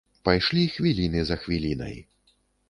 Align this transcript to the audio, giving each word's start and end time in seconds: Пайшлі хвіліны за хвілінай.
Пайшлі 0.27 0.63
хвіліны 0.77 1.21
за 1.31 1.37
хвілінай. 1.45 1.95